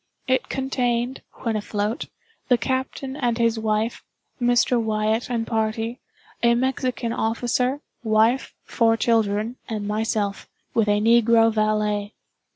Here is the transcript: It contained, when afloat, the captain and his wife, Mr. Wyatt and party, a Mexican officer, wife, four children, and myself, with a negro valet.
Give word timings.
It 0.25 0.49
contained, 0.49 1.21
when 1.43 1.55
afloat, 1.55 2.07
the 2.47 2.57
captain 2.57 3.15
and 3.15 3.37
his 3.37 3.59
wife, 3.59 4.03
Mr. 4.41 4.81
Wyatt 4.81 5.29
and 5.29 5.45
party, 5.45 5.99
a 6.41 6.55
Mexican 6.55 7.13
officer, 7.13 7.81
wife, 8.03 8.55
four 8.63 8.97
children, 8.97 9.57
and 9.69 9.87
myself, 9.87 10.49
with 10.73 10.87
a 10.87 10.99
negro 10.99 11.53
valet. 11.53 12.15